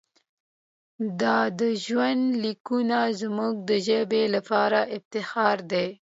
دا 1.21 1.37
ژوندلیکونه 1.83 2.97
زموږ 3.21 3.53
د 3.69 3.71
ژبې 3.87 4.23
لپاره 4.35 4.79
افتخار 4.97 5.57
دی. 5.71 5.87